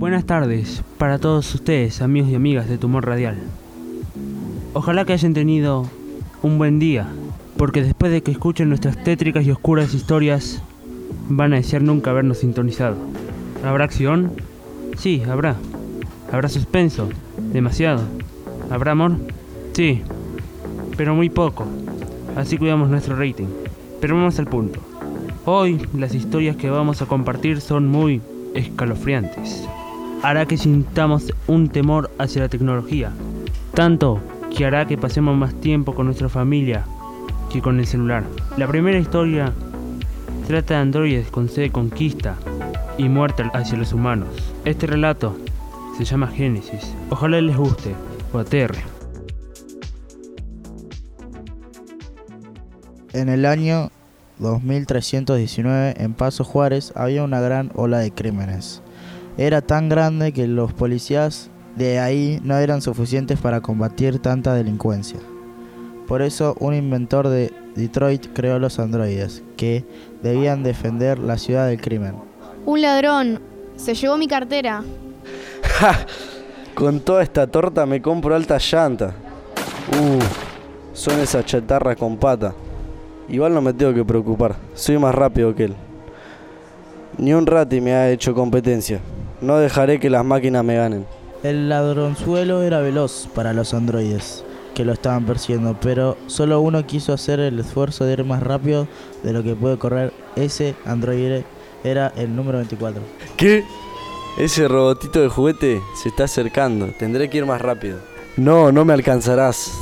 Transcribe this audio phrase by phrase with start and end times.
[0.00, 3.36] Buenas tardes para todos ustedes, amigos y amigas de Tumor Radial.
[4.72, 5.84] Ojalá que hayan tenido
[6.42, 7.06] un buen día,
[7.58, 10.62] porque después de que escuchen nuestras tétricas y oscuras historias,
[11.28, 12.96] van a desear nunca habernos sintonizado.
[13.62, 14.32] ¿Habrá acción?
[14.96, 15.56] Sí, habrá.
[16.32, 17.10] ¿Habrá suspenso?
[17.52, 18.00] Demasiado.
[18.70, 19.18] ¿Habrá amor?
[19.74, 20.00] Sí,
[20.96, 21.66] pero muy poco.
[22.36, 23.48] Así cuidamos nuestro rating.
[24.00, 24.80] Pero vamos al punto.
[25.44, 28.22] Hoy las historias que vamos a compartir son muy
[28.54, 29.68] escalofriantes.
[30.22, 33.10] Hará que sintamos un temor hacia la tecnología.
[33.74, 34.20] Tanto
[34.54, 36.84] que hará que pasemos más tiempo con nuestra familia
[37.50, 38.24] que con el celular.
[38.56, 39.52] La primera historia
[40.46, 42.36] trata de androides con sed de conquista
[42.98, 44.28] y muerte hacia los humanos.
[44.64, 45.36] Este relato
[45.96, 46.94] se llama Génesis.
[47.08, 47.94] Ojalá les guste
[48.32, 48.82] o aterre.
[53.12, 53.90] En el año
[54.38, 58.82] 2319 en Paso Juárez había una gran ola de crímenes.
[59.36, 65.18] Era tan grande que los policías de ahí no eran suficientes para combatir tanta delincuencia.
[66.06, 69.84] Por eso un inventor de Detroit creó los androides, que
[70.22, 72.14] debían defender la ciudad del crimen.
[72.66, 73.40] Un ladrón.
[73.76, 74.82] Se llevó mi cartera.
[75.62, 76.06] ¡Ja!
[76.74, 79.14] Con toda esta torta me compro alta llanta.
[79.92, 80.18] Uh,
[80.92, 82.52] son esas chatarras con pata.
[83.28, 85.74] Igual no me tengo que preocupar, soy más rápido que él.
[87.18, 89.00] Ni un rati me ha hecho competencia.
[89.40, 91.06] No dejaré que las máquinas me ganen.
[91.42, 97.12] El ladronzuelo era veloz para los androides que lo estaban persiguiendo, pero solo uno quiso
[97.12, 98.86] hacer el esfuerzo de ir más rápido
[99.22, 100.12] de lo que puede correr.
[100.36, 101.44] Ese androide
[101.82, 103.02] era el número 24.
[103.36, 103.64] ¿Qué?
[104.38, 106.88] Ese robotito de juguete se está acercando.
[106.98, 107.98] Tendré que ir más rápido.
[108.36, 109.72] No, no me alcanzarás.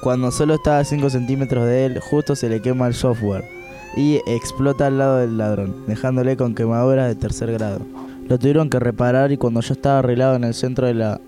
[0.00, 3.63] Cuando solo estaba a 5 centímetros de él, justo se le quema el software
[3.96, 7.80] y explota al lado del ladrón, dejándole con quemaduras de tercer grado.
[8.28, 11.20] Lo tuvieron que reparar y cuando ya estaba arreglado en el centro de la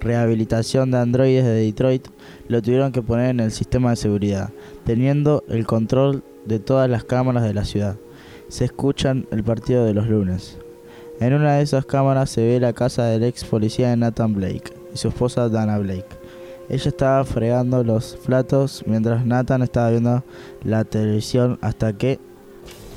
[0.00, 2.06] rehabilitación de androides de Detroit,
[2.48, 4.50] lo tuvieron que poner en el sistema de seguridad,
[4.84, 7.96] teniendo el control de todas las cámaras de la ciudad.
[8.48, 10.58] Se escuchan el partido de los lunes.
[11.20, 14.72] En una de esas cámaras se ve la casa del ex policía de Nathan Blake
[14.92, 16.23] y su esposa Dana Blake.
[16.68, 20.24] Ella estaba fregando los platos mientras Nathan estaba viendo
[20.62, 22.18] la televisión hasta que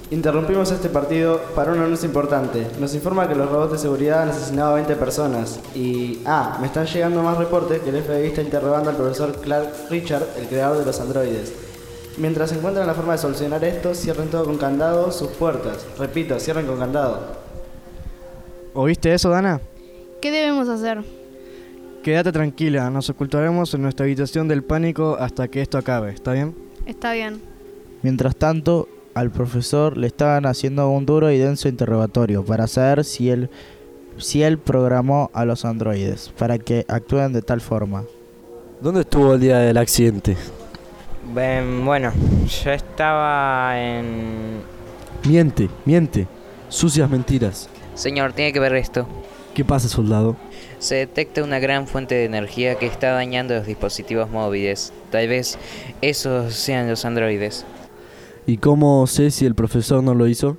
[0.10, 2.66] Interrumpimos este partido para un anuncio importante.
[2.80, 5.60] Nos informa que los robots de seguridad han asesinado a 20 personas.
[5.76, 6.22] Y.
[6.26, 10.24] Ah, me están llegando más reportes que el FBI está interrogando al profesor Clark Richard,
[10.38, 11.52] el creador de los androides.
[12.16, 15.86] Mientras encuentran la forma de solucionar esto, cierren todo con candado sus puertas.
[16.00, 17.20] Repito, cierren con candado.
[18.74, 19.60] ¿Oíste eso, Dana?
[20.22, 21.04] ¿Qué debemos hacer?
[22.08, 26.56] Quédate tranquila, nos ocultaremos en nuestra habitación del pánico hasta que esto acabe, ¿está bien?
[26.86, 27.42] Está bien.
[28.02, 33.30] Mientras tanto, al profesor le estaban haciendo un duro y denso interrogatorio para saber si
[33.30, 33.50] él,
[34.18, 38.06] si él programó a los androides para que actúen de tal forma.
[38.80, 40.38] ¿Dónde estuvo el día del accidente?
[41.36, 42.14] Ben, bueno,
[42.64, 44.62] yo estaba en...
[45.28, 46.26] Miente, miente.
[46.70, 47.68] Sucias mentiras.
[47.96, 49.06] Señor, tiene que ver esto.
[49.58, 50.36] ¿Qué pasa, soldado?
[50.78, 54.94] Se detecta una gran fuente de energía que está dañando los dispositivos móviles.
[55.10, 55.58] Tal vez
[56.00, 57.66] esos sean los androides.
[58.46, 60.58] ¿Y cómo sé si el profesor no lo hizo?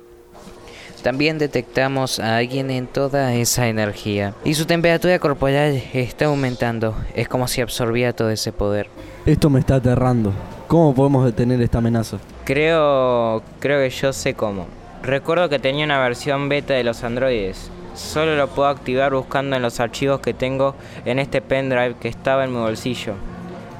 [1.01, 4.33] También detectamos a alguien en toda esa energía.
[4.43, 6.93] Y su temperatura corporal está aumentando.
[7.15, 8.89] Es como si absorbía todo ese poder.
[9.25, 10.33] Esto me está aterrando.
[10.67, 12.17] ¿Cómo podemos detener esta amenaza?
[12.43, 13.43] Creo...
[13.61, 14.65] creo que yo sé cómo.
[15.03, 17.71] Recuerdo que tenía una versión beta de los androides.
[17.95, 22.43] Solo lo puedo activar buscando en los archivos que tengo en este pendrive que estaba
[22.43, 23.13] en mi bolsillo.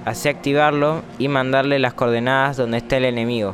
[0.05, 3.53] Así activarlo y mandarle las coordenadas donde está el enemigo.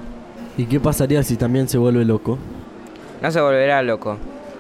[0.57, 2.37] ¿Y qué pasaría si también se vuelve loco?
[3.21, 4.17] No se volverá loco,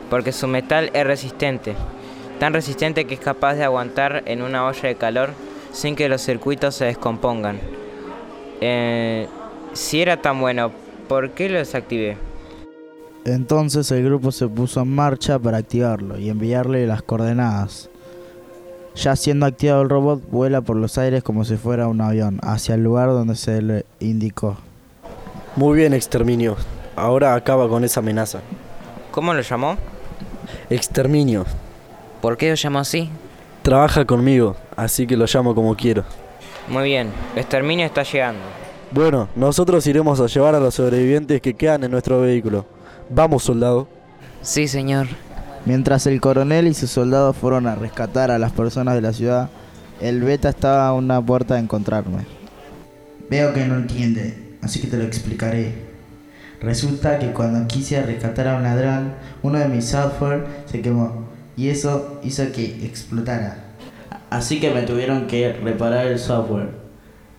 [0.09, 1.75] porque su metal es resistente.
[2.39, 5.29] Tan resistente que es capaz de aguantar en una olla de calor
[5.71, 7.59] sin que los circuitos se descompongan.
[8.61, 9.27] Eh,
[9.73, 10.71] si era tan bueno,
[11.07, 12.17] ¿por qué lo desactivé?
[13.25, 17.89] Entonces el grupo se puso en marcha para activarlo y enviarle las coordenadas.
[18.95, 22.75] Ya siendo activado el robot, vuela por los aires como si fuera un avión, hacia
[22.75, 24.57] el lugar donde se le indicó.
[25.55, 26.55] Muy bien, Exterminio.
[26.95, 28.41] Ahora acaba con esa amenaza.
[29.09, 29.75] ¿Cómo lo llamó?
[30.69, 31.45] Exterminio.
[32.21, 33.09] ¿Por qué lo llamó así?
[33.63, 36.03] Trabaja conmigo, así que lo llamo como quiero.
[36.69, 38.41] Muy bien, exterminio está llegando.
[38.91, 42.74] Bueno, nosotros iremos a llevar a los sobrevivientes que quedan en nuestro vehículo.
[43.09, 43.87] Vamos, soldado.
[44.41, 45.07] Sí, señor.
[45.65, 49.49] Mientras el coronel y sus soldados fueron a rescatar a las personas de la ciudad,
[50.01, 52.25] el beta estaba a una puerta de encontrarme.
[53.29, 55.85] Veo que no entiende, así que te lo explicaré.
[56.61, 59.13] Resulta que cuando quise rescatar a un ladrón,
[59.43, 61.25] uno de mis software se quemó.
[61.57, 63.65] y eso hizo que explotara.
[64.29, 66.69] Así que me tuvieron que reparar el software.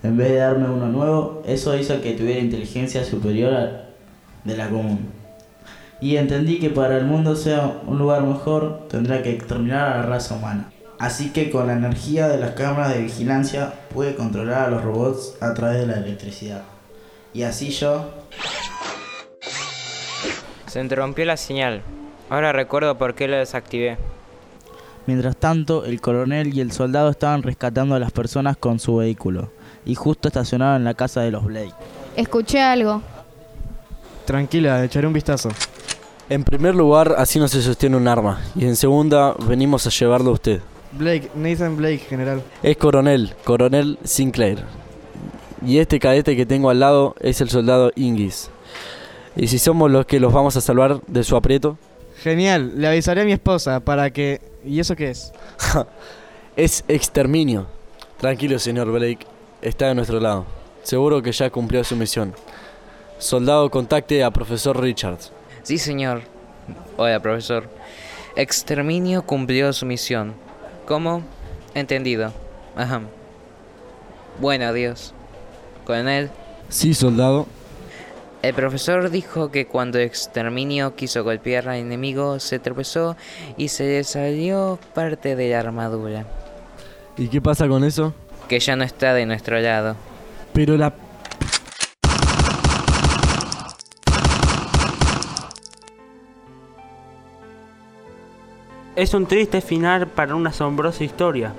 [0.02, 3.86] En vez de darme uno nuevo, eso hizo que tuviera inteligencia superior a
[4.44, 5.25] de la común.
[6.00, 10.02] Y entendí que para el mundo sea un lugar mejor, tendrá que exterminar a la
[10.02, 10.70] raza humana.
[10.98, 15.34] Así que con la energía de las cámaras de vigilancia pude controlar a los robots
[15.40, 16.62] a través de la electricidad.
[17.34, 18.10] Y así yo...
[20.66, 21.82] Se interrumpió la señal.
[22.28, 23.98] Ahora recuerdo por qué lo desactivé.
[25.06, 29.50] Mientras tanto, el coronel y el soldado estaban rescatando a las personas con su vehículo.
[29.84, 31.72] Y justo estacionaron en la casa de los Blake.
[32.16, 33.02] Escuché algo.
[34.24, 35.50] Tranquila, echaré un vistazo.
[36.28, 38.40] En primer lugar, así no se sostiene un arma.
[38.56, 40.60] Y en segunda, venimos a llevarlo a usted.
[40.92, 42.42] Blake, Nathan Blake, general.
[42.64, 44.64] Es coronel, coronel Sinclair.
[45.64, 48.50] Y este cadete que tengo al lado es el soldado Ingis.
[49.36, 51.78] ¿Y si somos los que los vamos a salvar de su aprieto?
[52.22, 54.40] Genial, le avisaré a mi esposa para que...
[54.64, 55.32] ¿Y eso qué es?
[56.56, 57.66] es exterminio.
[58.18, 59.26] Tranquilo, señor Blake.
[59.62, 60.44] Está de nuestro lado.
[60.82, 62.34] Seguro que ya cumplió su misión.
[63.18, 65.32] Soldado, contacte a profesor Richards.
[65.66, 66.22] Sí, señor.
[66.96, 67.68] Hola, profesor.
[68.36, 70.34] Exterminio cumplió su misión.
[70.86, 71.24] ¿Cómo?
[71.74, 72.32] Entendido.
[72.76, 73.00] Ajá.
[74.40, 75.12] Bueno, adiós.
[75.84, 76.30] Coronel.
[76.68, 77.48] Sí, soldado.
[78.42, 83.16] El profesor dijo que cuando Exterminio quiso golpear al enemigo, se tropezó
[83.56, 86.26] y se le salió parte de la armadura.
[87.16, 88.14] ¿Y qué pasa con eso?
[88.48, 89.96] Que ya no está de nuestro lado.
[90.52, 90.94] Pero la...
[98.96, 101.52] Es un triste final para una asombrosa historia.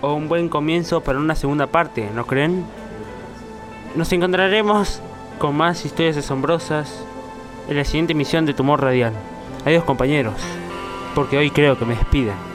[0.00, 2.64] O un buen comienzo para una segunda parte, ¿no creen?
[3.94, 5.02] Nos encontraremos
[5.38, 7.04] con más historias asombrosas
[7.68, 9.12] en la siguiente emisión de Tumor Radial.
[9.66, 10.36] Adiós compañeros,
[11.14, 12.53] porque hoy creo que me despiden.